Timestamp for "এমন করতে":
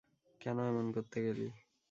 0.69-1.17